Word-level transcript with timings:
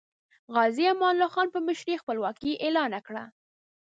غازی 0.55 0.83
امان 0.91 1.09
الله 1.13 1.29
خان 1.33 1.47
په 1.53 1.59
مشرۍ 1.67 1.95
خپلواکي 2.01 2.51
اعلان 2.65 2.91
کړه. 3.07 3.23